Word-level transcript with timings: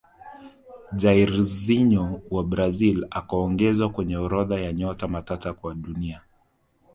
jairzinho 0.93 2.21
wa 2.31 2.43
brazil 2.43 3.07
akaongezwa 3.11 3.89
kwenye 3.89 4.17
orodha 4.17 4.59
ya 4.61 4.73
nyota 4.73 5.07
matata 5.07 5.55
wa 5.63 5.73
dunia 5.75 6.21